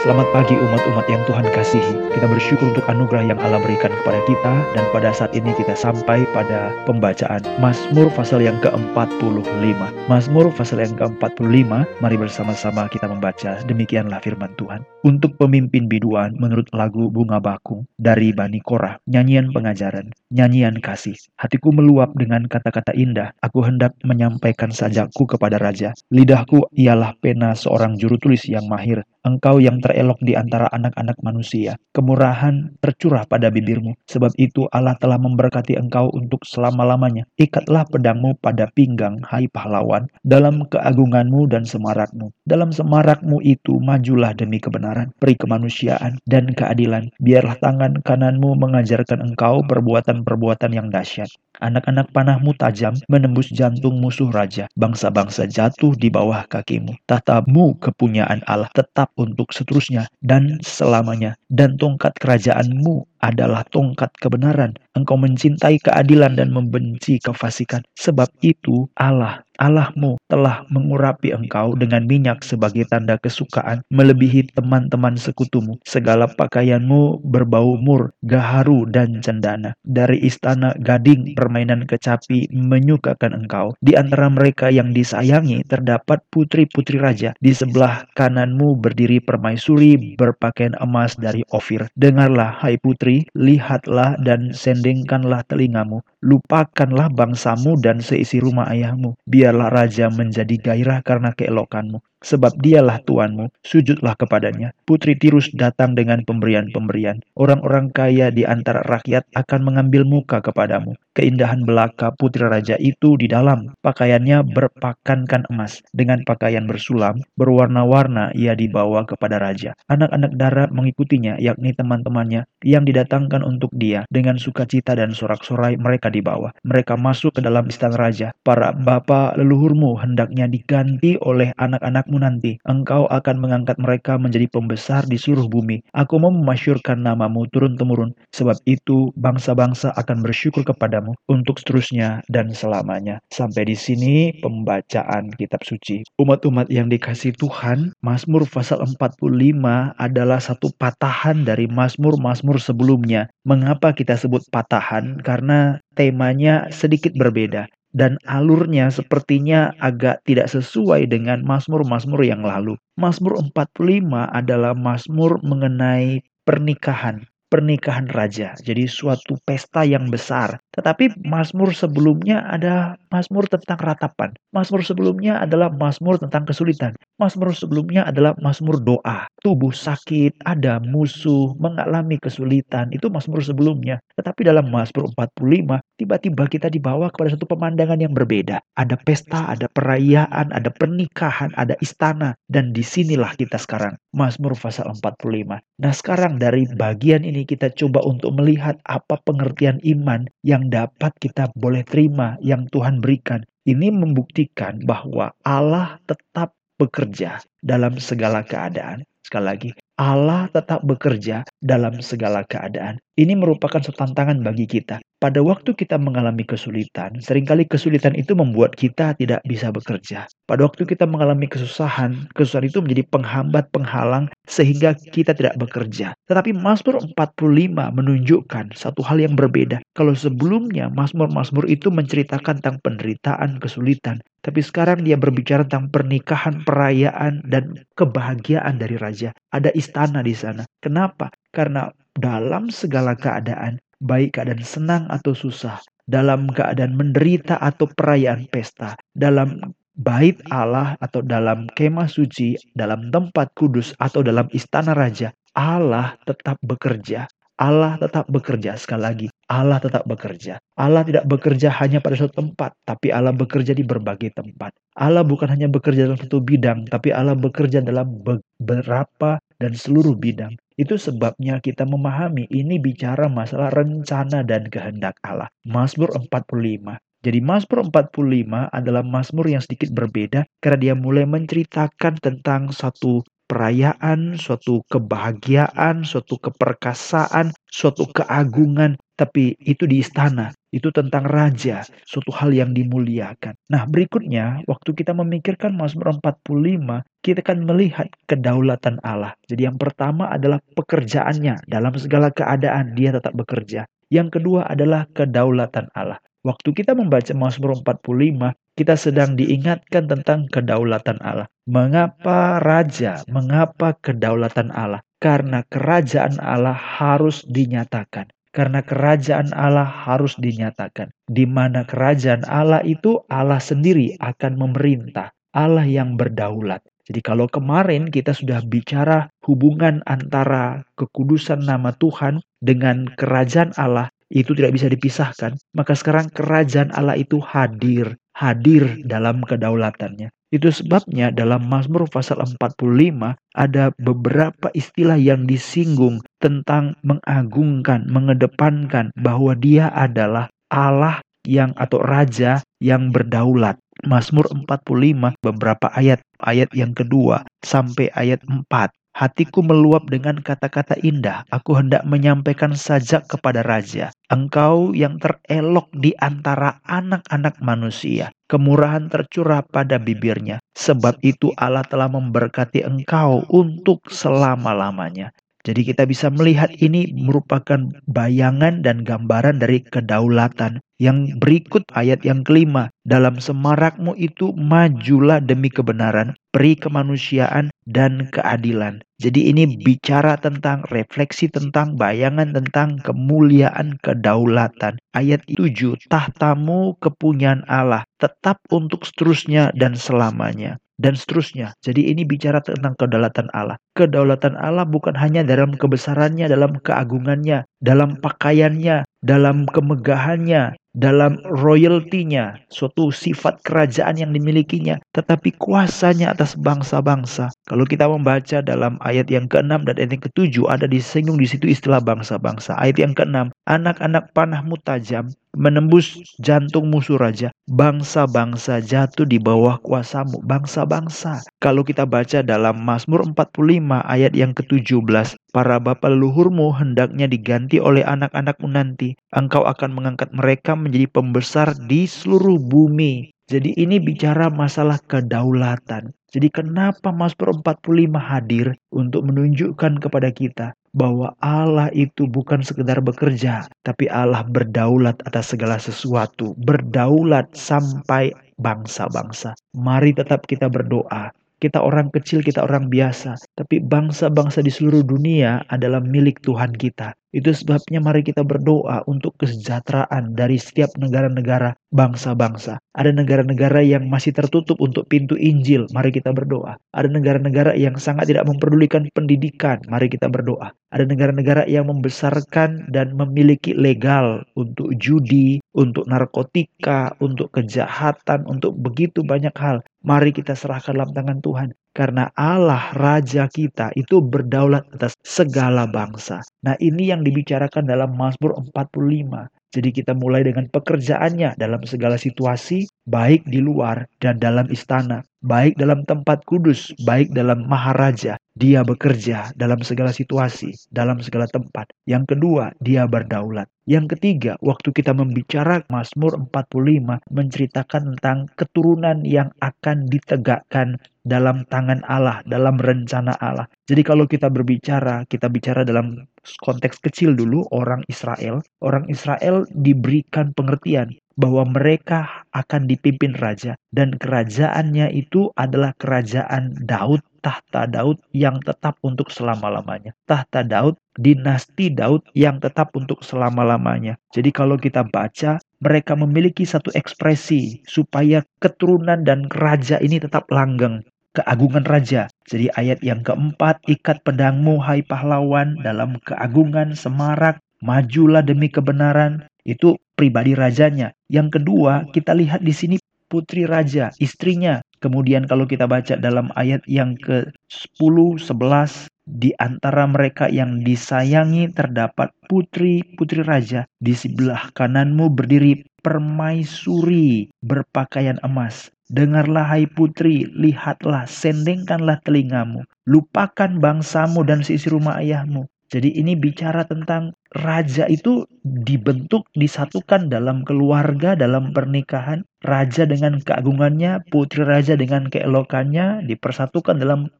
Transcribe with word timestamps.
Selamat 0.00 0.29
pagi 0.30 0.54
umat-umat 0.54 1.06
yang 1.10 1.22
Tuhan 1.26 1.46
kasihi. 1.50 2.14
Kita 2.14 2.26
bersyukur 2.30 2.70
untuk 2.70 2.86
anugerah 2.86 3.34
yang 3.34 3.38
Allah 3.42 3.58
berikan 3.58 3.90
kepada 3.90 4.22
kita 4.30 4.54
dan 4.78 4.84
pada 4.94 5.10
saat 5.10 5.34
ini 5.34 5.50
kita 5.58 5.74
sampai 5.74 6.22
pada 6.30 6.70
pembacaan 6.86 7.42
Mazmur 7.58 8.14
pasal 8.14 8.46
yang 8.46 8.54
ke-45. 8.62 9.80
Mazmur 10.06 10.54
pasal 10.54 10.86
yang 10.86 10.94
ke-45, 10.94 11.70
mari 11.98 12.16
bersama-sama 12.16 12.86
kita 12.94 13.10
membaca 13.10 13.58
demikianlah 13.66 14.22
firman 14.22 14.54
Tuhan. 14.54 14.86
Untuk 15.02 15.34
pemimpin 15.34 15.90
biduan 15.90 16.38
menurut 16.38 16.70
lagu 16.70 17.10
Bunga 17.10 17.42
Bakung 17.42 17.90
dari 17.98 18.30
Bani 18.30 18.62
Korah, 18.62 19.02
nyanyian 19.10 19.50
pengajaran, 19.50 20.14
nyanyian 20.30 20.78
kasih. 20.78 21.18
Hatiku 21.42 21.74
meluap 21.74 22.14
dengan 22.14 22.46
kata-kata 22.46 22.94
indah, 22.94 23.34
aku 23.42 23.66
hendak 23.66 23.98
menyampaikan 24.06 24.70
sajakku 24.70 25.26
kepada 25.26 25.58
raja. 25.58 25.90
Lidahku 26.14 26.70
ialah 26.78 27.18
pena 27.18 27.58
seorang 27.58 27.98
juru 27.98 28.14
tulis 28.22 28.46
yang 28.46 28.70
mahir. 28.70 29.02
Engkau 29.20 29.60
yang 29.60 29.84
terelok 29.84 30.19
di 30.20 30.36
antara 30.36 30.68
anak-anak 30.70 31.16
manusia. 31.24 31.76
Kemurahan 31.96 32.76
tercurah 32.84 33.26
pada 33.26 33.48
bibirmu. 33.48 33.96
Sebab 34.06 34.36
itu 34.36 34.68
Allah 34.70 34.94
telah 35.00 35.16
memberkati 35.16 35.74
engkau 35.80 36.12
untuk 36.12 36.44
selama-lamanya. 36.46 37.26
Ikatlah 37.40 37.88
pedangmu 37.88 38.36
pada 38.38 38.68
pinggang, 38.76 39.18
hai 39.26 39.48
pahlawan, 39.50 40.06
dalam 40.22 40.68
keagunganmu 40.68 41.50
dan 41.50 41.64
semarakmu. 41.64 42.30
Dalam 42.46 42.70
semarakmu 42.70 43.40
itu 43.42 43.80
majulah 43.80 44.36
demi 44.36 44.60
kebenaran, 44.60 45.10
peri 45.18 45.34
kemanusiaan, 45.34 46.20
dan 46.28 46.52
keadilan. 46.52 47.08
Biarlah 47.18 47.56
tangan 47.58 48.04
kananmu 48.04 48.54
mengajarkan 48.60 49.24
engkau 49.24 49.64
perbuatan-perbuatan 49.66 50.70
yang 50.76 50.92
dahsyat. 50.92 51.28
Anak-anak 51.60 52.14
panahmu 52.16 52.56
tajam 52.56 52.96
menembus 53.10 53.52
jantung 53.52 54.00
musuh 54.00 54.32
raja. 54.32 54.70
Bangsa-bangsa 54.78 55.44
jatuh 55.50 55.92
di 55.98 56.08
bawah 56.08 56.46
kakimu. 56.48 56.96
Tahtamu 57.04 57.76
kepunyaan 57.82 58.40
Allah 58.48 58.70
tetap 58.72 59.12
untuk 59.20 59.52
seterusnya 59.52 60.09
dan 60.18 60.58
selamanya. 60.62 61.38
Dan 61.50 61.78
tongkat 61.78 62.18
kerajaanmu 62.18 63.09
adalah 63.20 63.64
tongkat 63.68 64.12
kebenaran. 64.20 64.76
Engkau 64.96 65.16
mencintai 65.16 65.80
keadilan 65.80 66.34
dan 66.36 66.50
membenci 66.50 67.22
kefasikan. 67.22 67.84
Sebab 67.96 68.28
itu 68.42 68.90
Allah, 68.98 69.46
Allahmu 69.60 70.16
telah 70.24 70.64
mengurapi 70.72 71.36
engkau 71.36 71.76
dengan 71.76 72.08
minyak 72.08 72.40
sebagai 72.40 72.88
tanda 72.88 73.20
kesukaan, 73.20 73.84
melebihi 73.92 74.56
teman-teman 74.56 75.20
sekutumu. 75.20 75.76
Segala 75.84 76.24
pakaianmu 76.32 77.20
berbau 77.20 77.76
mur, 77.76 78.16
gaharu, 78.24 78.88
dan 78.88 79.20
cendana. 79.20 79.76
Dari 79.84 80.16
istana 80.24 80.72
gading 80.80 81.36
permainan 81.36 81.84
kecapi 81.84 82.48
menyukakan 82.50 83.44
engkau. 83.44 83.76
Di 83.84 84.00
antara 84.00 84.32
mereka 84.32 84.72
yang 84.72 84.96
disayangi 84.96 85.60
terdapat 85.68 86.24
putri-putri 86.32 86.96
raja. 86.96 87.36
Di 87.36 87.52
sebelah 87.52 88.08
kananmu 88.16 88.80
berdiri 88.80 89.20
permaisuri 89.20 90.16
berpakaian 90.16 90.72
emas 90.80 91.20
dari 91.20 91.44
Ofir. 91.52 91.92
Dengarlah, 92.00 92.56
hai 92.64 92.80
putri 92.80 93.09
putri, 93.10 93.26
lihatlah 93.34 94.14
dan 94.22 94.54
sendingkanlah 94.54 95.42
telingamu. 95.50 96.06
Lupakanlah 96.22 97.10
bangsamu 97.10 97.74
dan 97.82 97.98
seisi 97.98 98.38
rumah 98.38 98.70
ayahmu. 98.70 99.18
Biarlah 99.26 99.70
raja 99.74 100.06
menjadi 100.06 100.54
gairah 100.54 101.02
karena 101.02 101.34
keelokanmu 101.34 101.98
sebab 102.20 102.56
dialah 102.60 103.00
Tuanmu, 103.04 103.48
sujudlah 103.64 104.14
kepadanya. 104.16 104.76
Putri 104.84 105.16
Tirus 105.16 105.48
datang 105.56 105.96
dengan 105.96 106.22
pemberian-pemberian. 106.24 107.24
Orang-orang 107.36 107.90
kaya 107.90 108.28
di 108.28 108.44
antara 108.44 108.84
rakyat 108.84 109.24
akan 109.32 109.60
mengambil 109.64 110.04
muka 110.04 110.44
kepadamu. 110.44 110.96
Keindahan 111.10 111.66
belaka 111.66 112.14
putri 112.14 112.46
raja 112.46 112.78
itu 112.78 113.18
di 113.18 113.26
dalam. 113.26 113.74
Pakaiannya 113.82 114.46
berpakankan 114.46 115.50
emas. 115.50 115.82
Dengan 115.90 116.22
pakaian 116.22 116.70
bersulam, 116.70 117.18
berwarna-warna 117.34 118.30
ia 118.36 118.54
dibawa 118.54 119.02
kepada 119.08 119.42
raja. 119.42 119.74
Anak-anak 119.90 120.32
darah 120.38 120.68
mengikutinya, 120.70 121.40
yakni 121.42 121.74
teman-temannya 121.74 122.46
yang 122.62 122.86
didatangkan 122.86 123.42
untuk 123.42 123.74
dia. 123.74 124.06
Dengan 124.06 124.38
sukacita 124.38 124.94
dan 124.94 125.10
sorak-sorai 125.10 125.74
mereka 125.80 126.12
dibawa. 126.12 126.54
Mereka 126.62 126.94
masuk 126.94 127.38
ke 127.38 127.40
dalam 127.42 127.66
istana 127.66 127.98
raja. 127.98 128.30
Para 128.46 128.70
bapak 128.70 129.34
leluhurmu 129.34 129.98
hendaknya 129.98 130.46
diganti 130.46 131.18
oleh 131.18 131.50
anak-anak 131.58 132.09
umatmu 132.10 132.18
nanti. 132.18 132.58
Engkau 132.66 133.06
akan 133.06 133.38
mengangkat 133.38 133.78
mereka 133.78 134.18
menjadi 134.18 134.50
pembesar 134.50 135.06
di 135.06 135.14
seluruh 135.14 135.46
bumi. 135.46 135.86
Aku 135.94 136.18
mau 136.18 136.34
memasyurkan 136.34 136.98
namamu 136.98 137.46
turun-temurun. 137.54 138.10
Sebab 138.34 138.58
itu 138.66 139.14
bangsa-bangsa 139.14 139.94
akan 139.94 140.26
bersyukur 140.26 140.66
kepadamu 140.66 141.14
untuk 141.30 141.62
seterusnya 141.62 142.26
dan 142.26 142.50
selamanya. 142.50 143.22
Sampai 143.30 143.70
di 143.70 143.78
sini 143.78 144.34
pembacaan 144.42 145.30
kitab 145.38 145.62
suci. 145.62 146.02
Umat-umat 146.18 146.66
yang 146.66 146.90
dikasih 146.90 147.38
Tuhan, 147.38 147.94
Mazmur 148.02 148.50
pasal 148.50 148.82
45 148.82 149.94
adalah 149.94 150.42
satu 150.42 150.74
patahan 150.74 151.46
dari 151.46 151.70
Mazmur-Mazmur 151.70 152.58
sebelumnya. 152.58 153.30
Mengapa 153.46 153.94
kita 153.94 154.18
sebut 154.18 154.42
patahan? 154.50 155.22
Karena 155.22 155.78
temanya 155.94 156.66
sedikit 156.74 157.14
berbeda 157.14 157.70
dan 157.90 158.18
alurnya 158.26 158.90
sepertinya 158.90 159.74
agak 159.78 160.22
tidak 160.26 160.50
sesuai 160.50 161.10
dengan 161.10 161.42
Mazmur-Mazmur 161.46 162.22
yang 162.22 162.42
lalu. 162.42 162.78
Mazmur 162.98 163.38
45 163.54 164.10
adalah 164.30 164.74
Mazmur 164.74 165.38
mengenai 165.42 166.22
pernikahan, 166.46 167.29
pernikahan 167.50 168.06
raja. 168.14 168.54
Jadi 168.62 168.86
suatu 168.86 169.34
pesta 169.42 169.82
yang 169.82 170.08
besar. 170.08 170.62
Tetapi 170.70 171.26
Mazmur 171.26 171.74
sebelumnya 171.74 172.46
ada 172.46 172.94
Mazmur 173.10 173.50
tentang 173.50 173.82
ratapan. 173.82 174.30
Mazmur 174.54 174.86
sebelumnya 174.86 175.42
adalah 175.42 175.68
Mazmur 175.74 176.22
tentang 176.22 176.46
kesulitan. 176.46 176.94
Mazmur 177.18 177.50
sebelumnya 177.52 178.06
adalah 178.06 178.38
Mazmur 178.38 178.78
doa. 178.78 179.26
Tubuh 179.42 179.74
sakit, 179.74 180.46
ada 180.46 180.78
musuh, 180.78 181.52
mengalami 181.58 182.16
kesulitan. 182.22 182.88
Itu 182.94 183.10
Mazmur 183.10 183.42
sebelumnya. 183.42 183.98
Tetapi 184.14 184.46
dalam 184.46 184.70
Mazmur 184.70 185.10
45, 185.12 185.82
tiba-tiba 185.98 186.46
kita 186.46 186.70
dibawa 186.70 187.10
kepada 187.10 187.34
satu 187.34 187.50
pemandangan 187.50 187.98
yang 187.98 188.14
berbeda. 188.14 188.62
Ada 188.78 188.94
pesta, 189.02 189.50
ada 189.50 189.66
perayaan, 189.66 190.54
ada 190.54 190.70
pernikahan, 190.70 191.50
ada 191.58 191.74
istana. 191.82 192.38
Dan 192.46 192.70
di 192.70 192.86
sinilah 192.86 193.34
kita 193.34 193.58
sekarang. 193.58 193.98
Mazmur 194.14 194.54
pasal 194.54 194.90
45. 194.94 195.58
Nah 195.60 195.92
sekarang 195.94 196.38
dari 196.38 196.66
bagian 196.66 197.26
ini 197.26 197.39
kita 197.44 197.72
coba 197.72 198.02
untuk 198.04 198.36
melihat 198.36 198.76
apa 198.88 199.20
pengertian 199.22 199.78
iman 199.84 200.26
yang 200.44 200.68
dapat 200.68 201.12
kita 201.20 201.52
boleh 201.56 201.84
terima, 201.84 202.40
yang 202.40 202.66
Tuhan 202.68 202.98
berikan. 202.98 203.44
Ini 203.68 203.92
membuktikan 203.92 204.82
bahwa 204.82 205.36
Allah 205.44 206.00
tetap 206.08 206.56
bekerja 206.80 207.44
dalam 207.60 208.00
segala 208.00 208.40
keadaan. 208.40 209.04
Sekali 209.20 209.44
lagi, 209.44 209.70
Allah 210.00 210.48
tetap 210.48 210.80
bekerja 210.80 211.44
dalam 211.60 212.00
segala 212.00 212.40
keadaan. 212.48 212.96
Ini 213.20 213.36
merupakan 213.36 213.84
tantangan 213.84 214.40
bagi 214.40 214.64
kita. 214.64 215.04
Pada 215.20 215.44
waktu 215.44 215.76
kita 215.76 216.00
mengalami 216.00 216.48
kesulitan, 216.48 217.20
sering 217.20 217.44
kali 217.44 217.68
kesulitan 217.68 218.16
itu 218.16 218.32
membuat 218.32 218.72
kita 218.72 219.12
tidak 219.20 219.44
bisa 219.44 219.68
bekerja. 219.68 220.24
Pada 220.48 220.64
waktu 220.64 220.88
kita 220.88 221.04
mengalami 221.04 221.44
kesusahan, 221.44 222.24
kesusahan 222.32 222.72
itu 222.72 222.80
menjadi 222.80 223.04
penghambat, 223.12 223.68
penghalang, 223.68 224.32
sehingga 224.48 224.96
kita 224.96 225.36
tidak 225.36 225.60
bekerja. 225.60 226.16
Tetapi 226.24 226.56
Mazmur 226.56 227.04
45 227.12 227.92
menunjukkan 227.92 228.72
satu 228.72 229.04
hal 229.04 229.20
yang 229.20 229.36
berbeda. 229.36 229.84
Kalau 229.92 230.16
sebelumnya 230.16 230.88
Mazmur-Mazmur 230.88 231.68
itu 231.68 231.92
menceritakan 231.92 232.64
tentang 232.64 232.80
penderitaan, 232.80 233.60
kesulitan. 233.60 234.24
Tapi 234.40 234.64
sekarang 234.64 235.04
dia 235.04 235.20
berbicara 235.20 235.68
tentang 235.68 235.92
pernikahan, 235.92 236.64
perayaan, 236.64 237.44
dan 237.44 237.84
kebahagiaan 237.92 238.80
dari 238.80 238.96
raja. 238.96 239.36
Ada 239.52 239.68
istana 239.76 240.24
di 240.24 240.32
sana. 240.32 240.64
Kenapa? 240.80 241.28
Karena 241.52 241.92
dalam 242.16 242.72
segala 242.72 243.12
keadaan, 243.12 243.76
baik 244.00 244.36
keadaan 244.36 244.64
senang 244.64 245.04
atau 245.12 245.36
susah, 245.36 245.78
dalam 246.08 246.50
keadaan 246.50 246.98
menderita 246.98 247.60
atau 247.60 247.86
perayaan 247.86 248.48
pesta, 248.50 248.98
dalam 249.14 249.60
bait 250.00 250.40
Allah 250.48 250.96
atau 250.98 251.20
dalam 251.20 251.68
kemah 251.76 252.08
suci, 252.08 252.56
dalam 252.72 253.12
tempat 253.12 253.52
kudus 253.54 253.92
atau 254.00 254.24
dalam 254.24 254.48
istana 254.50 254.96
raja, 254.96 255.30
Allah 255.54 256.16
tetap 256.24 256.56
bekerja. 256.64 257.28
Allah 257.60 258.00
tetap 258.00 258.24
bekerja 258.32 258.72
sekali 258.80 259.02
lagi. 259.04 259.26
Allah 259.52 259.76
tetap 259.76 260.08
bekerja. 260.08 260.56
Allah 260.80 261.04
tidak 261.04 261.28
bekerja 261.28 261.68
hanya 261.68 262.00
pada 262.00 262.16
suatu 262.16 262.40
tempat, 262.40 262.72
tapi 262.88 263.12
Allah 263.12 263.36
bekerja 263.36 263.76
di 263.76 263.84
berbagai 263.84 264.32
tempat. 264.32 264.72
Allah 264.96 265.20
bukan 265.20 265.44
hanya 265.52 265.68
bekerja 265.68 266.08
dalam 266.08 266.16
satu 266.16 266.40
bidang, 266.40 266.88
tapi 266.88 267.12
Allah 267.12 267.36
bekerja 267.36 267.84
dalam 267.84 268.08
beberapa 268.24 269.36
dan 269.60 269.76
seluruh 269.76 270.16
bidang. 270.16 270.56
Itu 270.80 270.96
sebabnya 270.96 271.60
kita 271.60 271.84
memahami 271.84 272.48
ini 272.48 272.80
bicara 272.80 273.28
masalah 273.28 273.68
rencana 273.68 274.40
dan 274.40 274.64
kehendak 274.72 275.20
Allah. 275.20 275.52
Mazmur 275.68 276.08
45. 276.16 276.96
Jadi 277.20 277.38
Mazmur 277.44 277.92
45 277.92 278.72
adalah 278.72 279.04
Mazmur 279.04 279.44
yang 279.44 279.60
sedikit 279.60 279.92
berbeda 279.92 280.48
karena 280.56 280.78
dia 280.80 280.94
mulai 280.96 281.28
menceritakan 281.28 282.16
tentang 282.16 282.72
satu 282.72 283.20
perayaan, 283.50 284.38
suatu 284.38 284.86
kebahagiaan, 284.86 286.06
suatu 286.06 286.38
keperkasaan, 286.38 287.50
suatu 287.66 288.06
keagungan, 288.14 288.94
tapi 289.18 289.58
itu 289.58 289.90
di 289.90 289.98
istana. 289.98 290.54
Itu 290.70 290.94
tentang 290.94 291.26
raja, 291.26 291.82
suatu 292.06 292.30
hal 292.30 292.54
yang 292.54 292.70
dimuliakan. 292.70 293.58
Nah, 293.74 293.90
berikutnya 293.90 294.62
waktu 294.70 294.94
kita 294.94 295.10
memikirkan 295.18 295.74
Mazmur 295.74 296.14
45, 296.22 297.02
kita 297.26 297.42
akan 297.42 297.66
melihat 297.66 298.06
kedaulatan 298.30 299.02
Allah. 299.02 299.34
Jadi 299.50 299.66
yang 299.66 299.82
pertama 299.82 300.30
adalah 300.30 300.62
pekerjaannya. 300.78 301.66
Dalam 301.66 301.90
segala 301.98 302.30
keadaan 302.30 302.94
dia 302.94 303.10
tetap 303.10 303.34
bekerja. 303.34 303.90
Yang 304.14 304.38
kedua 304.38 304.70
adalah 304.70 305.10
kedaulatan 305.10 305.90
Allah. 305.90 306.22
Waktu 306.40 306.72
kita 306.72 306.96
membaca 306.96 307.36
Mazmur 307.36 307.76
45, 307.84 308.56
kita 308.72 308.96
sedang 308.96 309.36
diingatkan 309.36 310.08
tentang 310.08 310.48
kedaulatan 310.48 311.20
Allah. 311.20 311.44
Mengapa 311.68 312.56
raja? 312.64 313.20
Mengapa 313.28 313.92
kedaulatan 314.00 314.72
Allah? 314.72 315.04
Karena 315.20 315.60
kerajaan 315.68 316.40
Allah 316.40 316.72
harus 316.72 317.44
dinyatakan. 317.44 318.32
Karena 318.56 318.80
kerajaan 318.80 319.52
Allah 319.52 319.84
harus 319.84 320.32
dinyatakan. 320.40 321.12
Di 321.28 321.44
mana 321.44 321.84
kerajaan 321.84 322.48
Allah 322.48 322.80
itu 322.88 323.20
Allah 323.28 323.60
sendiri 323.60 324.16
akan 324.16 324.56
memerintah. 324.56 325.36
Allah 325.52 325.84
yang 325.84 326.16
berdaulat. 326.16 326.80
Jadi 327.04 327.20
kalau 327.20 327.52
kemarin 327.52 328.08
kita 328.08 328.32
sudah 328.32 328.64
bicara 328.64 329.28
hubungan 329.44 330.00
antara 330.08 330.88
kekudusan 330.96 331.68
nama 331.68 331.92
Tuhan 332.00 332.40
dengan 332.64 333.12
kerajaan 333.18 333.74
Allah 333.76 334.08
itu 334.30 334.54
tidak 334.54 334.78
bisa 334.78 334.86
dipisahkan, 334.86 335.58
maka 335.74 335.92
sekarang 335.98 336.30
kerajaan 336.30 336.94
Allah 336.94 337.18
itu 337.18 337.42
hadir, 337.42 338.14
hadir 338.30 339.02
dalam 339.02 339.42
kedaulatannya. 339.42 340.30
Itu 340.50 340.70
sebabnya 340.74 341.30
dalam 341.30 341.66
Mazmur 341.70 342.10
pasal 342.10 342.42
45 342.42 343.38
ada 343.54 343.94
beberapa 343.98 344.70
istilah 344.74 345.14
yang 345.14 345.46
disinggung 345.46 346.22
tentang 346.42 346.98
mengagungkan, 347.06 348.06
mengedepankan 348.10 349.14
bahwa 349.14 349.54
dia 349.54 349.90
adalah 349.94 350.50
Allah 350.70 351.22
yang 351.46 351.70
atau 351.78 352.02
raja 352.02 352.62
yang 352.82 353.14
berdaulat. 353.14 353.78
Mazmur 354.00 354.48
45 354.48 355.38
beberapa 355.44 355.86
ayat, 355.92 356.24
ayat 356.40 356.72
yang 356.72 356.96
kedua 356.96 357.44
sampai 357.60 358.08
ayat 358.16 358.40
4. 358.42 358.90
Hatiku 359.10 359.60
meluap 359.66 360.06
dengan 360.06 360.38
kata-kata 360.38 360.94
indah. 361.02 361.42
Aku 361.50 361.74
hendak 361.74 362.06
menyampaikan 362.06 362.78
sajak 362.78 363.26
kepada 363.26 363.60
raja. 363.66 364.14
Engkau 364.30 364.94
yang 364.94 365.18
terelok 365.18 365.90
di 365.92 366.14
antara 366.22 366.78
anak-anak 366.86 367.58
manusia. 367.58 368.30
Kemurahan 368.46 369.10
tercurah 369.10 369.66
pada 369.66 369.98
bibirnya. 369.98 370.62
Sebab 370.78 371.18
itu 371.26 371.50
Allah 371.58 371.82
telah 371.82 372.06
memberkati 372.06 372.86
engkau 372.86 373.42
untuk 373.50 374.06
selama-lamanya. 374.06 375.34
Jadi 375.60 375.92
kita 375.92 376.08
bisa 376.08 376.32
melihat 376.32 376.72
ini 376.80 377.12
merupakan 377.12 377.92
bayangan 378.08 378.80
dan 378.80 379.04
gambaran 379.04 379.60
dari 379.60 379.84
kedaulatan. 379.84 380.80
Yang 380.96 381.36
berikut 381.36 381.84
ayat 381.92 382.24
yang 382.24 382.40
kelima. 382.44 382.88
Dalam 383.04 383.36
semarakmu 383.36 384.16
itu 384.16 384.56
majulah 384.56 385.40
demi 385.40 385.68
kebenaran, 385.68 386.32
peri 386.50 386.74
kemanusiaan 386.78 387.70
dan 387.86 388.26
keadilan. 388.30 389.02
Jadi 389.22 389.50
ini 389.50 389.78
bicara 389.80 390.38
tentang 390.38 390.86
refleksi 390.90 391.50
tentang 391.50 391.98
bayangan 391.98 392.54
tentang 392.54 392.98
kemuliaan 393.02 393.98
kedaulatan. 394.02 394.98
Ayat 395.14 395.42
7, 395.46 395.98
tahtamu 396.10 396.94
kepunyaan 397.02 397.66
Allah 397.66 398.06
tetap 398.18 398.62
untuk 398.70 399.06
seterusnya 399.06 399.74
dan 399.74 399.98
selamanya 399.98 400.78
dan 401.00 401.16
seterusnya. 401.16 401.72
Jadi 401.80 402.12
ini 402.12 402.28
bicara 402.28 402.60
tentang 402.60 402.92
kedaulatan 403.00 403.48
Allah. 403.56 403.80
Kedaulatan 403.96 404.52
Allah 404.60 404.84
bukan 404.84 405.16
hanya 405.16 405.40
dalam 405.40 405.72
kebesarannya, 405.72 406.44
dalam 406.46 406.76
keagungannya, 406.76 407.64
dalam 407.80 408.20
pakaiannya, 408.20 409.08
dalam 409.20 409.68
kemegahannya, 409.68 410.74
dalam 410.96 411.38
royaltinya, 411.46 412.58
suatu 412.72 413.14
sifat 413.14 413.62
kerajaan 413.62 414.18
yang 414.18 414.32
dimilikinya, 414.34 414.98
tetapi 415.14 415.54
kuasanya 415.60 416.34
atas 416.34 416.58
bangsa-bangsa. 416.58 417.52
Kalau 417.68 417.86
kita 417.86 418.10
membaca 418.10 418.58
dalam 418.64 418.98
ayat 419.04 419.30
yang 419.30 419.46
ke-6 419.46 419.86
dan 419.86 419.94
ayat 420.00 420.10
yang 420.18 420.24
ke-7 420.26 420.54
ada 420.66 420.86
disinggung 420.90 421.38
di 421.38 421.46
situ 421.46 421.70
istilah 421.70 422.02
bangsa-bangsa. 422.02 422.74
Ayat 422.80 422.98
yang 422.98 423.14
ke-6, 423.14 423.54
anak-anak 423.70 424.32
panahmu 424.34 424.74
tajam, 424.82 425.30
menembus 425.54 426.18
jantung 426.38 426.90
musuh 426.90 427.18
raja. 427.18 427.50
Bangsa-bangsa 427.70 428.82
jatuh 428.82 429.26
di 429.26 429.38
bawah 429.38 429.78
kuasamu. 429.82 430.42
Bangsa-bangsa. 430.42 431.42
Kalau 431.62 431.82
kita 431.82 432.06
baca 432.06 432.42
dalam 432.42 432.82
Mazmur 432.82 433.26
45 433.26 434.02
ayat 434.06 434.32
yang 434.34 434.54
ke-17. 434.54 435.38
Para 435.50 435.76
bapa 435.82 436.06
leluhurmu 436.06 436.70
hendaknya 436.74 437.26
diganti 437.26 437.82
oleh 437.82 438.06
anak-anakmu 438.06 438.70
nanti. 438.70 439.18
Engkau 439.34 439.66
akan 439.66 439.90
mengangkat 439.94 440.30
mereka 440.30 440.78
menjadi 440.78 441.10
pembesar 441.10 441.74
di 441.86 442.06
seluruh 442.06 442.58
bumi. 442.58 443.34
Jadi 443.50 443.74
ini 443.74 443.98
bicara 443.98 444.46
masalah 444.46 445.02
kedaulatan. 445.10 446.14
Jadi 446.30 446.48
kenapa 446.54 447.10
Mazmur 447.10 447.58
45 447.66 448.14
hadir 448.22 448.78
untuk 448.94 449.26
menunjukkan 449.26 449.98
kepada 449.98 450.30
kita 450.30 450.78
bahwa 450.90 451.34
Allah 451.38 451.88
itu 451.94 452.26
bukan 452.26 452.62
sekedar 452.66 452.98
bekerja, 452.98 453.66
tapi 453.86 454.10
Allah 454.10 454.42
berdaulat 454.42 455.18
atas 455.26 455.54
segala 455.54 455.78
sesuatu, 455.78 456.58
berdaulat 456.58 457.46
sampai 457.54 458.34
bangsa-bangsa. 458.58 459.54
Mari 459.78 460.14
tetap 460.14 460.44
kita 460.46 460.66
berdoa. 460.66 461.30
Kita 461.60 461.76
orang 461.84 462.08
kecil, 462.08 462.40
kita 462.40 462.64
orang 462.64 462.88
biasa, 462.88 463.36
tapi 463.60 463.76
bangsa-bangsa 463.84 464.64
di 464.64 464.72
seluruh 464.72 465.04
dunia 465.04 465.60
adalah 465.68 466.00
milik 466.00 466.40
Tuhan 466.40 466.72
kita. 466.72 467.12
Itu 467.30 467.52
sebabnya 467.54 468.02
mari 468.02 468.26
kita 468.26 468.42
berdoa 468.42 469.06
untuk 469.06 469.36
kesejahteraan 469.38 470.34
dari 470.34 470.58
setiap 470.58 470.90
negara-negara 470.98 471.76
bangsa-bangsa. 471.94 472.82
Ada 472.96 473.14
negara-negara 473.14 473.86
yang 473.86 474.10
masih 474.10 474.34
tertutup 474.34 474.80
untuk 474.82 475.06
pintu 475.06 475.38
Injil, 475.38 475.86
mari 475.94 476.10
kita 476.10 476.34
berdoa. 476.34 476.74
Ada 476.90 477.06
negara-negara 477.06 477.78
yang 477.78 477.94
sangat 478.00 478.32
tidak 478.32 478.50
memperdulikan 478.50 479.06
pendidikan, 479.14 479.78
mari 479.86 480.10
kita 480.10 480.26
berdoa. 480.26 480.74
Ada 480.90 481.06
negara-negara 481.06 481.70
yang 481.70 481.86
membesarkan 481.86 482.90
dan 482.90 483.14
memiliki 483.14 483.78
legal 483.78 484.42
untuk 484.58 484.90
judi, 484.98 485.62
untuk 485.70 486.10
narkotika, 486.10 487.14
untuk 487.22 487.54
kejahatan, 487.54 488.42
untuk 488.50 488.74
begitu 488.74 489.22
banyak 489.22 489.54
hal. 489.54 489.86
Mari 490.02 490.34
kita 490.34 490.58
serahkan 490.58 490.98
dalam 490.98 491.14
tangan 491.14 491.38
Tuhan. 491.44 491.70
Karena 491.90 492.30
Allah 492.38 492.94
Raja 492.94 493.50
kita 493.50 493.90
itu 493.98 494.22
berdaulat 494.22 494.86
atas 494.94 495.18
segala 495.26 495.90
bangsa. 495.90 496.38
Nah 496.62 496.78
ini 496.78 497.10
yang 497.10 497.26
dibicarakan 497.26 497.90
dalam 497.90 498.14
Mazmur 498.14 498.54
45. 498.70 499.50
Jadi 499.70 499.90
kita 499.94 500.18
mulai 500.18 500.42
dengan 500.42 500.66
pekerjaannya 500.66 501.54
dalam 501.54 501.82
segala 501.86 502.18
situasi, 502.18 502.86
baik 503.08 503.46
di 503.48 503.62
luar 503.64 504.04
dan 504.20 504.36
dalam 504.36 504.68
istana, 504.68 505.24
baik 505.40 505.76
dalam 505.80 506.04
tempat 506.04 506.44
kudus, 506.44 506.92
baik 507.04 507.32
dalam 507.32 507.64
maharaja. 507.64 508.36
Dia 508.60 508.84
bekerja 508.84 509.56
dalam 509.56 509.80
segala 509.80 510.12
situasi, 510.12 510.76
dalam 510.92 511.24
segala 511.24 511.48
tempat. 511.48 511.88
Yang 512.04 512.36
kedua, 512.36 512.76
dia 512.84 513.08
berdaulat. 513.08 513.70
Yang 513.88 514.16
ketiga, 514.16 514.60
waktu 514.60 514.92
kita 514.92 515.16
membicara 515.16 515.80
Mazmur 515.88 516.36
45 516.52 517.24
menceritakan 517.32 518.14
tentang 518.14 518.38
keturunan 518.54 519.24
yang 519.24 519.48
akan 519.64 520.06
ditegakkan 520.12 521.00
dalam 521.24 521.64
tangan 521.72 522.04
Allah, 522.04 522.44
dalam 522.44 522.76
rencana 522.76 523.32
Allah. 523.40 523.66
Jadi 523.88 524.02
kalau 524.04 524.28
kita 524.28 524.52
berbicara, 524.52 525.24
kita 525.26 525.48
bicara 525.48 525.82
dalam 525.82 526.28
konteks 526.62 527.00
kecil 527.00 527.32
dulu 527.32 527.64
orang 527.72 528.04
Israel. 528.12 528.60
Orang 528.84 529.08
Israel 529.08 529.64
diberikan 529.72 530.52
pengertian 530.52 531.16
bahwa 531.40 531.64
mereka 531.64 532.44
akan 532.52 532.84
dipimpin 532.84 533.32
raja 533.40 533.80
dan 533.96 534.12
kerajaannya 534.20 535.08
itu 535.16 535.48
adalah 535.56 535.96
kerajaan 535.96 536.76
Daud, 536.84 537.24
tahta 537.40 537.88
Daud 537.88 538.20
yang 538.36 538.60
tetap 538.60 539.00
untuk 539.00 539.32
selama-lamanya. 539.32 540.12
Tahta 540.28 540.60
Daud, 540.60 541.00
dinasti 541.16 541.88
Daud 541.88 542.28
yang 542.36 542.60
tetap 542.60 542.92
untuk 542.92 543.24
selama-lamanya. 543.24 544.20
Jadi 544.36 544.52
kalau 544.52 544.76
kita 544.76 545.08
baca, 545.08 545.56
mereka 545.80 546.12
memiliki 546.12 546.68
satu 546.68 546.92
ekspresi 546.92 547.80
supaya 547.88 548.44
keturunan 548.60 549.24
dan 549.24 549.48
raja 549.48 549.96
ini 550.04 550.20
tetap 550.20 550.44
langgeng 550.52 551.00
keagungan 551.32 551.86
raja. 551.86 552.26
Jadi 552.46 552.68
ayat 552.74 553.00
yang 553.06 553.22
keempat, 553.22 553.80
ikat 553.86 554.22
pedangmu 554.26 554.82
hai 554.82 555.00
pahlawan 555.06 555.78
dalam 555.80 556.18
keagungan 556.26 556.98
semarak, 556.98 557.62
majulah 557.80 558.42
demi 558.42 558.66
kebenaran. 558.66 559.46
Itu 559.62 560.00
pribadi 560.20 560.52
rajanya. 560.52 561.16
Yang 561.32 561.56
kedua, 561.56 562.04
kita 562.12 562.36
lihat 562.36 562.60
di 562.60 562.76
sini 562.76 562.96
putri 563.32 563.64
raja, 563.64 564.12
istrinya. 564.20 564.84
Kemudian 565.00 565.48
kalau 565.48 565.64
kita 565.64 565.88
baca 565.88 566.20
dalam 566.20 566.52
ayat 566.60 566.84
yang 566.84 567.16
ke-10, 567.16 568.16
11, 568.36 569.08
di 569.24 569.56
antara 569.56 570.04
mereka 570.04 570.52
yang 570.52 570.84
disayangi 570.84 571.72
terdapat 571.72 572.36
putri-putri 572.52 573.40
raja. 573.40 573.88
Di 573.96 574.12
sebelah 574.12 574.68
kananmu 574.76 575.32
berdiri 575.32 575.88
permaisuri 576.04 577.48
berpakaian 577.64 578.36
emas. 578.44 578.92
Dengarlah 579.08 579.64
hai 579.72 579.88
putri, 579.88 580.44
lihatlah, 580.52 581.24
sendengkanlah 581.24 582.20
telingamu. 582.28 582.84
Lupakan 583.08 583.80
bangsamu 583.80 584.44
dan 584.44 584.60
sisi 584.60 584.92
rumah 584.92 585.16
ayahmu 585.16 585.64
Jadi 585.90 586.14
ini 586.14 586.38
bicara 586.38 586.86
tentang 586.86 587.34
raja 587.50 588.06
itu 588.06 588.46
dibentuk, 588.62 589.50
disatukan 589.58 590.30
dalam 590.30 590.62
keluarga, 590.62 591.34
dalam 591.34 591.74
pernikahan. 591.74 592.46
Raja 592.62 593.08
dengan 593.08 593.40
keagungannya, 593.42 594.22
putri 594.30 594.62
raja 594.62 594.94
dengan 594.94 595.26
keelokannya 595.32 596.28
dipersatukan 596.30 597.00
dalam 597.00 597.32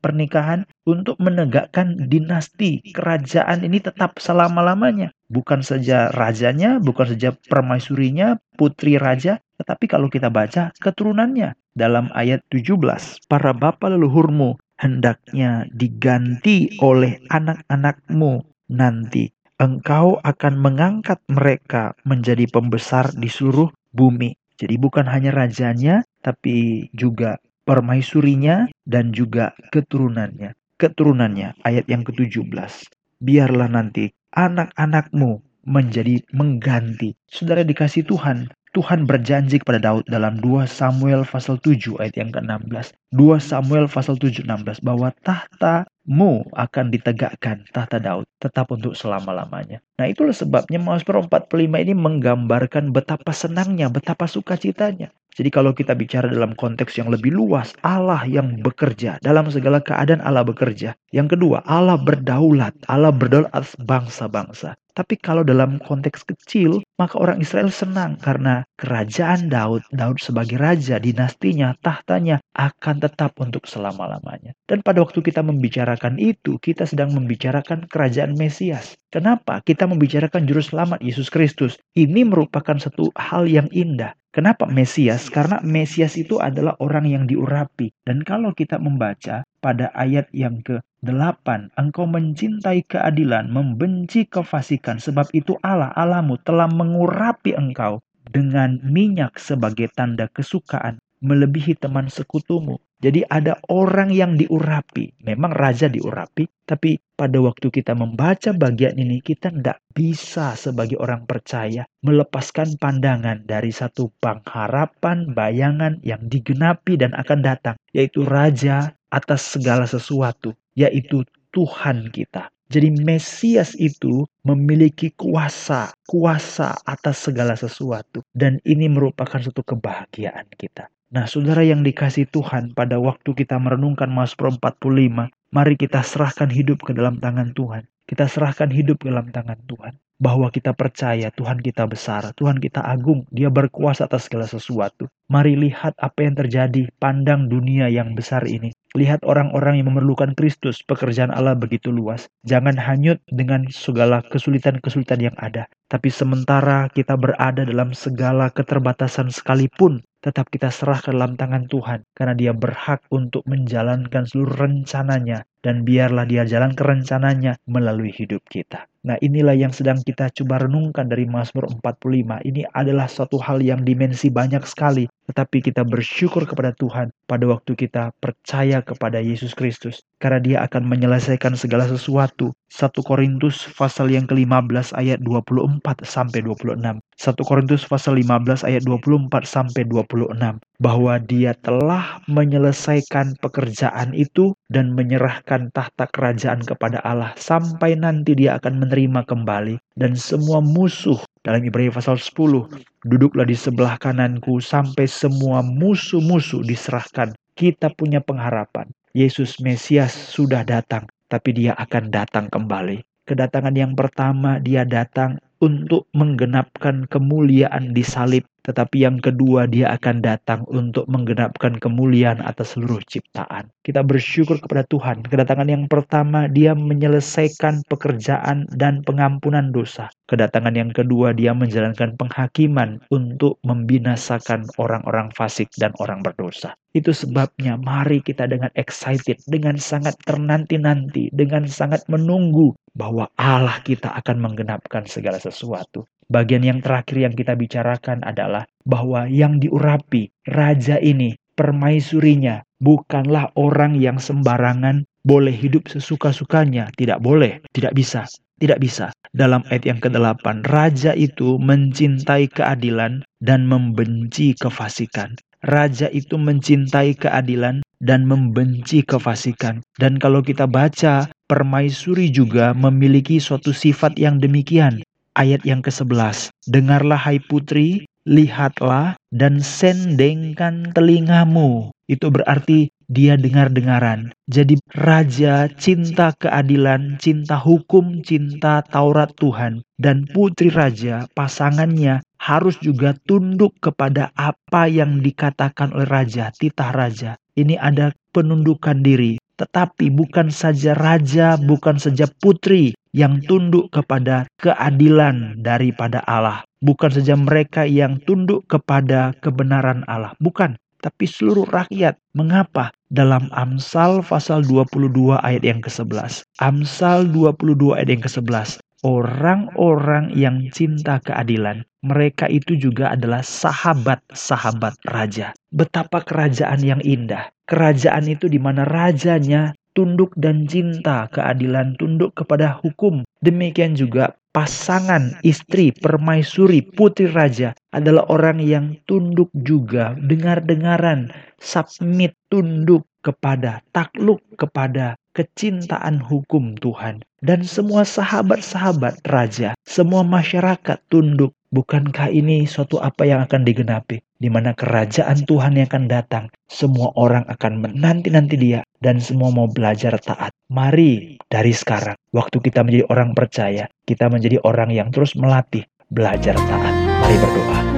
pernikahan 0.00 0.64
untuk 0.88 1.20
menegakkan 1.20 2.08
dinasti 2.08 2.80
kerajaan 2.94 3.66
ini 3.66 3.82
tetap 3.82 4.16
selama-lamanya. 4.16 5.12
Bukan 5.28 5.60
saja 5.60 6.08
rajanya, 6.14 6.80
bukan 6.80 7.12
saja 7.12 7.36
permaisurinya, 7.50 8.40
putri 8.56 8.96
raja, 8.96 9.42
tetapi 9.60 9.90
kalau 9.90 10.06
kita 10.08 10.30
baca 10.30 10.70
keturunannya 10.78 11.58
dalam 11.74 12.08
ayat 12.14 12.40
17, 12.54 13.18
para 13.26 13.50
bapa 13.50 13.90
leluhurmu 13.90 14.56
hendaknya 14.78 15.66
diganti 15.74 16.78
oleh 16.80 17.20
anak-anakmu 17.28 18.46
nanti. 18.72 19.34
Engkau 19.58 20.22
akan 20.22 20.54
mengangkat 20.54 21.18
mereka 21.26 21.98
menjadi 22.06 22.46
pembesar 22.46 23.10
di 23.18 23.26
seluruh 23.26 23.74
bumi. 23.90 24.38
Jadi 24.54 24.78
bukan 24.78 25.06
hanya 25.10 25.34
rajanya, 25.34 26.06
tapi 26.22 26.86
juga 26.94 27.42
permaisurinya 27.66 28.70
dan 28.86 29.10
juga 29.10 29.54
keturunannya. 29.74 30.54
Keturunannya, 30.78 31.58
ayat 31.66 31.90
yang 31.90 32.06
ke-17. 32.06 32.86
Biarlah 33.18 33.66
nanti 33.66 34.14
anak-anakmu 34.30 35.42
menjadi 35.66 36.22
mengganti. 36.30 37.18
Saudara 37.26 37.66
dikasih 37.66 38.06
Tuhan, 38.06 38.48
Tuhan 38.76 39.08
berjanji 39.08 39.64
kepada 39.64 39.80
Daud 39.80 40.04
dalam 40.04 40.36
2 40.44 40.68
Samuel 40.68 41.24
pasal 41.24 41.56
7 41.56 41.96
ayat 42.04 42.14
yang 42.20 42.30
ke-16. 42.36 42.92
2 43.16 43.40
Samuel 43.40 43.88
pasal 43.88 44.20
7 44.20 44.44
16 44.44 44.84
bahwa 44.84 45.08
tahtamu 45.24 46.44
akan 46.52 46.84
ditegakkan 46.92 47.64
tahta 47.72 47.96
Daud 47.96 48.28
tetap 48.36 48.68
untuk 48.68 48.92
selama-lamanya. 48.92 49.80
Nah 49.96 50.06
itulah 50.12 50.36
sebabnya 50.36 50.76
Mazmur 50.76 51.24
45 51.24 51.80
ini 51.80 51.94
menggambarkan 51.96 52.92
betapa 52.92 53.32
senangnya, 53.32 53.88
betapa 53.88 54.28
sukacitanya. 54.28 55.08
Jadi 55.38 55.54
kalau 55.54 55.70
kita 55.70 55.94
bicara 55.94 56.26
dalam 56.26 56.58
konteks 56.58 56.98
yang 56.98 57.14
lebih 57.14 57.30
luas, 57.30 57.70
Allah 57.86 58.26
yang 58.26 58.58
bekerja. 58.58 59.22
Dalam 59.22 59.46
segala 59.54 59.78
keadaan 59.78 60.18
Allah 60.26 60.42
bekerja. 60.42 60.98
Yang 61.14 61.38
kedua, 61.38 61.62
Allah 61.62 61.94
berdaulat. 61.94 62.74
Allah 62.90 63.14
berdaulat 63.14 63.54
atas 63.54 63.78
bangsa-bangsa. 63.78 64.74
Tapi 64.98 65.14
kalau 65.14 65.46
dalam 65.46 65.78
konteks 65.78 66.26
kecil, 66.26 66.82
maka 66.98 67.22
orang 67.22 67.38
Israel 67.38 67.70
senang 67.70 68.18
karena 68.18 68.66
kerajaan 68.82 69.46
Daud, 69.46 69.86
Daud 69.94 70.18
sebagai 70.18 70.58
raja, 70.58 70.98
dinastinya, 70.98 71.70
tahtanya 71.78 72.42
akan 72.58 73.06
tetap 73.06 73.38
untuk 73.38 73.70
selama-lamanya. 73.70 74.58
Dan 74.66 74.82
pada 74.82 74.98
waktu 75.06 75.22
kita 75.22 75.46
membicarakan 75.46 76.18
itu, 76.18 76.58
kita 76.58 76.82
sedang 76.82 77.14
membicarakan 77.14 77.86
kerajaan 77.86 78.34
Mesias. 78.34 78.98
Kenapa? 79.14 79.62
Kita 79.62 79.86
membicarakan 79.86 80.50
juru 80.50 80.66
selamat 80.66 80.98
Yesus 80.98 81.30
Kristus. 81.30 81.78
Ini 81.94 82.26
merupakan 82.26 82.74
satu 82.82 83.14
hal 83.14 83.46
yang 83.46 83.70
indah. 83.70 84.18
Kenapa 84.38 84.70
Mesias? 84.70 85.26
Karena 85.34 85.58
Mesias 85.66 86.14
itu 86.14 86.38
adalah 86.38 86.78
orang 86.78 87.10
yang 87.10 87.26
diurapi. 87.26 87.90
Dan 88.06 88.22
kalau 88.22 88.54
kita 88.54 88.78
membaca 88.78 89.42
pada 89.58 89.90
ayat 89.98 90.30
yang 90.30 90.62
ke 90.62 90.78
8. 91.02 91.74
Engkau 91.74 92.06
mencintai 92.06 92.86
keadilan, 92.86 93.50
membenci 93.50 94.30
kefasikan, 94.30 95.02
sebab 95.02 95.26
itu 95.34 95.58
Allah, 95.66 95.90
Allahmu 95.90 96.38
telah 96.46 96.70
mengurapi 96.70 97.58
engkau 97.58 97.98
dengan 98.30 98.78
minyak 98.86 99.42
sebagai 99.42 99.90
tanda 99.90 100.30
kesukaan, 100.30 101.02
melebihi 101.22 101.78
teman 101.78 102.10
sekutumu. 102.10 102.78
Jadi 102.98 103.22
ada 103.30 103.54
orang 103.70 104.10
yang 104.10 104.34
diurapi. 104.34 105.22
Memang 105.22 105.54
raja 105.54 105.86
diurapi, 105.86 106.50
tapi 106.66 106.98
pada 107.14 107.38
waktu 107.38 107.70
kita 107.70 107.94
membaca 107.94 108.50
bagian 108.50 108.98
ini, 108.98 109.22
kita 109.22 109.54
tidak 109.54 109.78
bisa 109.94 110.58
sebagai 110.58 110.98
orang 110.98 111.22
percaya 111.22 111.86
melepaskan 112.02 112.74
pandangan 112.82 113.46
dari 113.46 113.70
satu 113.70 114.10
pengharapan, 114.18 115.30
bayangan 115.30 116.02
yang 116.02 116.26
digenapi 116.26 116.98
dan 116.98 117.14
akan 117.14 117.38
datang, 117.46 117.76
yaitu 117.94 118.26
raja 118.26 118.98
atas 119.14 119.46
segala 119.46 119.86
sesuatu 119.86 120.58
yaitu 120.78 121.26
Tuhan 121.50 122.14
kita. 122.14 122.54
Jadi 122.68 123.00
Mesias 123.00 123.72
itu 123.80 124.28
memiliki 124.44 125.10
kuasa, 125.16 125.90
kuasa 126.04 126.76
atas 126.84 127.26
segala 127.26 127.56
sesuatu. 127.56 128.20
Dan 128.30 128.60
ini 128.62 128.86
merupakan 128.86 129.40
suatu 129.40 129.64
kebahagiaan 129.64 130.46
kita. 130.52 130.92
Nah 131.08 131.24
saudara 131.24 131.64
yang 131.64 131.80
dikasih 131.80 132.28
Tuhan 132.28 132.76
pada 132.76 133.00
waktu 133.00 133.32
kita 133.32 133.56
merenungkan 133.56 134.12
Mazmur 134.12 134.60
45, 134.60 135.32
mari 135.48 135.74
kita 135.80 136.04
serahkan 136.04 136.52
hidup 136.52 136.84
ke 136.84 136.92
dalam 136.92 137.16
tangan 137.16 137.56
Tuhan. 137.56 137.88
Kita 138.04 138.28
serahkan 138.28 138.68
hidup 138.68 139.00
ke 139.00 139.08
dalam 139.08 139.32
tangan 139.32 139.56
Tuhan. 139.64 139.96
Bahwa 140.20 140.52
kita 140.52 140.76
percaya 140.76 141.32
Tuhan 141.32 141.64
kita 141.64 141.88
besar, 141.88 142.28
Tuhan 142.36 142.60
kita 142.60 142.84
agung, 142.84 143.24
dia 143.32 143.48
berkuasa 143.48 144.04
atas 144.04 144.28
segala 144.28 144.44
sesuatu. 144.44 145.08
Mari 145.32 145.56
lihat 145.56 145.96
apa 145.96 146.28
yang 146.28 146.36
terjadi, 146.36 146.92
pandang 147.00 147.48
dunia 147.48 147.88
yang 147.88 148.12
besar 148.12 148.44
ini. 148.44 148.76
Lihat 148.98 149.22
orang-orang 149.22 149.78
yang 149.78 149.94
memerlukan 149.94 150.34
Kristus, 150.34 150.82
pekerjaan 150.82 151.30
Allah 151.30 151.54
begitu 151.54 151.94
luas. 151.94 152.26
Jangan 152.42 152.74
hanyut 152.74 153.22
dengan 153.30 153.70
segala 153.70 154.26
kesulitan-kesulitan 154.26 155.22
yang 155.22 155.36
ada. 155.38 155.70
Tapi 155.86 156.10
sementara 156.10 156.90
kita 156.90 157.14
berada 157.14 157.62
dalam 157.62 157.94
segala 157.94 158.50
keterbatasan 158.50 159.30
sekalipun, 159.30 160.02
tetap 160.18 160.50
kita 160.50 160.74
serah 160.74 160.98
ke 160.98 161.14
dalam 161.14 161.38
tangan 161.38 161.70
Tuhan. 161.70 162.02
Karena 162.10 162.34
dia 162.34 162.50
berhak 162.50 163.06
untuk 163.14 163.46
menjalankan 163.46 164.26
seluruh 164.26 164.66
rencananya. 164.66 165.46
Dan 165.62 165.86
biarlah 165.86 166.26
dia 166.26 166.42
jalan 166.42 166.74
ke 166.74 166.82
rencananya 166.82 167.54
melalui 167.70 168.10
hidup 168.10 168.42
kita. 168.50 168.90
Nah 169.06 169.14
inilah 169.22 169.54
yang 169.54 169.70
sedang 169.70 170.02
kita 170.02 170.30
coba 170.42 170.66
renungkan 170.66 171.06
dari 171.06 171.22
Mazmur 171.22 171.70
45. 171.70 172.42
Ini 172.42 172.66
adalah 172.74 173.06
suatu 173.06 173.38
hal 173.38 173.62
yang 173.62 173.86
dimensi 173.86 174.26
banyak 174.26 174.66
sekali. 174.66 175.06
Tetapi 175.28 175.60
kita 175.60 175.84
bersyukur 175.84 176.48
kepada 176.48 176.72
Tuhan 176.72 177.12
pada 177.28 177.44
waktu 177.44 177.76
kita 177.76 178.16
percaya 178.16 178.80
kepada 178.80 179.20
Yesus 179.20 179.52
Kristus. 179.52 180.00
Karena 180.18 180.40
dia 180.40 180.58
akan 180.64 180.88
menyelesaikan 180.88 181.54
segala 181.54 181.84
sesuatu. 181.84 182.56
1 182.68 183.00
Korintus 183.00 183.64
pasal 183.76 184.12
yang 184.12 184.28
ke-15 184.28 184.92
ayat 184.96 185.20
24 185.24 186.04
sampai 186.04 186.44
26. 186.44 187.00
1 187.00 187.48
Korintus 187.48 187.82
pasal 187.88 188.20
15 188.20 188.68
ayat 188.68 188.82
24 188.84 189.28
sampai 189.42 189.82
26 189.88 190.60
bahwa 190.78 191.18
dia 191.18 191.56
telah 191.58 192.22
menyelesaikan 192.30 193.34
pekerjaan 193.42 194.14
itu 194.14 194.54
dan 194.70 194.94
menyerahkan 194.94 195.74
tahta 195.74 196.06
kerajaan 196.14 196.62
kepada 196.62 197.02
Allah 197.02 197.34
sampai 197.34 197.98
nanti 197.98 198.38
dia 198.38 198.60
akan 198.62 198.86
menerima 198.86 199.26
kembali 199.26 199.74
dan 199.98 200.14
semua 200.14 200.62
musuh 200.62 201.18
dalam 201.42 201.60
Ibrani 201.66 201.90
pasal 201.90 202.22
10 202.22 202.70
duduklah 203.10 203.42
di 203.42 203.58
sebelah 203.58 203.98
kananku 203.98 204.62
sampai 204.62 205.10
semua 205.10 205.60
musuh-musuh 205.60 206.62
diserahkan. 206.62 207.34
Kita 207.58 207.90
punya 207.90 208.22
pengharapan 208.22 208.86
Yesus 209.10 209.58
Mesias 209.58 210.14
sudah 210.14 210.62
datang 210.62 211.10
tapi 211.26 211.50
dia 211.50 211.74
akan 211.74 212.14
datang 212.14 212.46
kembali. 212.46 213.02
Kedatangan 213.26 213.74
yang 213.74 213.92
pertama 213.98 214.62
dia 214.62 214.86
datang 214.86 215.42
untuk 215.58 216.06
menggenapkan 216.14 217.06
kemuliaan 217.10 217.94
di 217.94 218.06
salib 218.06 218.46
tetapi 218.68 219.00
yang 219.00 219.16
kedua 219.16 219.64
dia 219.64 219.96
akan 219.96 220.20
datang 220.20 220.60
untuk 220.68 221.08
menggenapkan 221.08 221.80
kemuliaan 221.80 222.44
atas 222.44 222.76
seluruh 222.76 223.00
ciptaan. 223.08 223.72
Kita 223.80 224.04
bersyukur 224.04 224.60
kepada 224.60 224.84
Tuhan. 224.84 225.24
Kedatangan 225.24 225.72
yang 225.72 225.88
pertama 225.88 226.52
dia 226.52 226.76
menyelesaikan 226.76 227.80
pekerjaan 227.88 228.68
dan 228.76 229.00
pengampunan 229.08 229.72
dosa. 229.72 230.12
Kedatangan 230.28 230.76
yang 230.76 230.92
kedua 230.92 231.32
dia 231.32 231.56
menjalankan 231.56 232.12
penghakiman 232.20 233.00
untuk 233.08 233.56
membinasakan 233.64 234.68
orang-orang 234.76 235.32
fasik 235.32 235.72
dan 235.80 235.96
orang 235.96 236.20
berdosa. 236.20 236.76
Itu 236.92 237.16
sebabnya 237.16 237.80
mari 237.80 238.20
kita 238.20 238.44
dengan 238.44 238.68
excited, 238.76 239.40
dengan 239.48 239.80
sangat 239.80 240.12
ternanti-nanti, 240.28 241.32
dengan 241.32 241.64
sangat 241.64 242.04
menunggu 242.12 242.76
bahwa 242.98 243.30
Allah 243.38 243.78
kita 243.86 244.10
akan 244.18 244.42
menggenapkan 244.42 245.06
segala 245.06 245.38
sesuatu. 245.38 246.02
Bagian 246.28 246.66
yang 246.66 246.82
terakhir 246.82 247.30
yang 247.30 247.32
kita 247.38 247.54
bicarakan 247.54 248.20
adalah 248.26 248.66
bahwa 248.84 249.30
yang 249.30 249.62
diurapi 249.62 250.28
raja 250.50 251.00
ini, 251.00 251.38
permaisurinya, 251.56 252.66
bukanlah 252.82 253.54
orang 253.56 253.96
yang 253.96 254.20
sembarangan 254.20 255.08
boleh 255.24 255.54
hidup 255.54 255.88
sesuka-sukanya. 255.88 256.92
Tidak 256.98 257.22
boleh, 257.22 257.64
tidak 257.72 257.96
bisa, 257.96 258.28
tidak 258.60 258.82
bisa. 258.82 259.14
Dalam 259.32 259.64
ayat 259.72 259.88
yang 259.88 260.02
ke-8, 260.02 260.68
raja 260.68 261.16
itu 261.16 261.56
mencintai 261.56 262.50
keadilan 262.52 263.24
dan 263.40 263.64
membenci 263.64 264.52
kefasikan. 264.58 265.32
Raja 265.66 266.06
itu 266.14 266.38
mencintai 266.38 267.18
keadilan 267.18 267.82
dan 267.98 268.26
membenci 268.26 269.02
kefasikan. 269.02 269.82
Dan 269.98 270.22
kalau 270.22 270.38
kita 270.38 270.70
baca, 270.70 271.26
permaisuri 271.50 272.30
juga 272.30 272.70
memiliki 272.74 273.42
suatu 273.42 273.74
sifat 273.74 274.14
yang 274.14 274.38
demikian 274.38 275.02
ayat 275.38 275.62
yang 275.66 275.82
ke-11. 275.82 276.54
Dengarlah 276.66 277.18
hai 277.18 277.38
putri, 277.42 278.06
lihatlah 278.26 279.14
dan 279.34 279.62
sendengkan 279.62 280.94
telingamu. 280.94 281.94
Itu 282.10 282.32
berarti 282.34 282.90
dia 283.08 283.36
dengar-dengaran. 283.40 284.32
Jadi 284.48 284.80
raja 284.96 285.68
cinta 285.76 286.32
keadilan, 286.36 287.16
cinta 287.20 287.56
hukum, 287.56 288.20
cinta 288.20 288.84
Taurat 288.84 289.32
Tuhan. 289.36 289.80
Dan 289.96 290.28
putri 290.30 290.68
raja, 290.68 291.26
pasangannya 291.32 292.20
harus 292.38 292.78
juga 292.78 293.14
tunduk 293.26 293.76
kepada 293.82 294.30
apa 294.38 294.86
yang 294.86 295.20
dikatakan 295.20 295.90
oleh 295.92 296.08
raja, 296.08 296.54
titah 296.54 296.94
raja. 296.94 297.36
Ini 297.58 297.74
ada 297.78 298.14
penundukan 298.30 299.02
diri. 299.02 299.42
Tetapi 299.58 300.14
bukan 300.14 300.54
saja 300.54 300.94
raja, 300.94 301.58
bukan 301.58 301.98
saja 301.98 302.30
putri 302.38 302.94
yang 303.10 303.42
tunduk 303.42 303.90
kepada 303.90 304.46
keadilan 304.62 305.58
daripada 305.58 306.22
Allah. 306.30 306.62
Bukan 306.78 307.10
saja 307.10 307.34
mereka 307.34 307.82
yang 307.82 308.22
tunduk 308.22 308.62
kepada 308.70 309.34
kebenaran 309.42 310.06
Allah. 310.06 310.30
Bukan. 310.38 310.78
Tapi 310.98 311.30
seluruh 311.30 311.66
rakyat. 311.66 312.18
Mengapa? 312.34 312.90
Dalam 313.06 313.50
Amsal 313.54 314.22
pasal 314.26 314.66
22 314.66 315.38
ayat 315.42 315.62
yang 315.62 315.78
ke-11. 315.78 316.42
Amsal 316.58 317.30
22 317.30 317.98
ayat 317.98 318.10
yang 318.10 318.22
ke-11. 318.22 318.82
Orang-orang 319.06 320.34
yang 320.34 320.66
cinta 320.74 321.22
keadilan, 321.22 321.86
mereka 322.04 322.46
itu 322.46 322.78
juga 322.78 323.14
adalah 323.14 323.42
sahabat-sahabat 323.42 325.02
raja. 325.08 325.54
Betapa 325.74 326.22
kerajaan 326.22 326.80
yang 326.82 327.02
indah. 327.02 327.50
Kerajaan 327.68 328.30
itu 328.30 328.48
di 328.48 328.56
mana 328.56 328.86
rajanya 328.86 329.76
tunduk 329.92 330.30
dan 330.38 330.64
cinta 330.70 331.26
keadilan, 331.34 331.98
tunduk 331.98 332.38
kepada 332.38 332.78
hukum. 332.80 333.26
Demikian 333.42 333.98
juga 333.98 334.38
pasangan 334.54 335.38
istri 335.44 335.92
permaisuri 335.94 336.80
putri 336.82 337.28
raja 337.28 337.76
adalah 337.94 338.24
orang 338.32 338.58
yang 338.58 338.96
tunduk 339.04 339.52
juga 339.54 340.16
dengar-dengaran 340.18 341.30
submit 341.60 342.34
tunduk 342.48 343.04
kepada 343.22 343.84
takluk 343.92 344.40
kepada 344.56 345.18
kecintaan 345.36 346.18
hukum 346.18 346.74
Tuhan 346.80 347.22
dan 347.44 347.62
semua 347.62 348.02
sahabat-sahabat 348.02 349.22
raja 349.30 349.78
semua 349.86 350.24
masyarakat 350.26 350.98
tunduk 351.06 351.54
bukankah 351.72 352.32
ini 352.32 352.64
suatu 352.64 353.00
apa 353.00 353.28
yang 353.28 353.44
akan 353.44 353.64
digenapi 353.64 354.20
di 354.38 354.48
mana 354.48 354.72
kerajaan 354.72 355.44
Tuhan 355.44 355.76
yang 355.76 355.88
akan 355.90 356.04
datang 356.06 356.44
semua 356.70 357.10
orang 357.18 357.44
akan 357.50 357.82
menanti-nanti 357.82 358.54
dia 358.54 358.80
dan 359.02 359.18
semua 359.18 359.50
mau 359.50 359.66
belajar 359.66 360.16
taat. 360.22 360.54
Mari 360.70 361.40
dari 361.48 361.72
sekarang, 361.72 362.16
waktu 362.36 362.56
kita 362.60 362.84
menjadi 362.84 363.04
orang 363.08 363.32
percaya, 363.32 363.88
kita 364.04 364.28
menjadi 364.28 364.60
orang 364.62 364.92
yang 364.92 365.08
terus 365.10 365.34
melatih 365.34 365.84
belajar 366.12 366.54
taat. 366.54 366.94
Mari 367.24 367.36
berdoa. 367.40 367.97